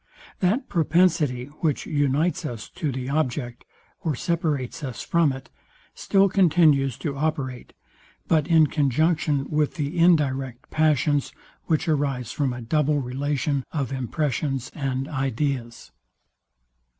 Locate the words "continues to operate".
6.27-7.73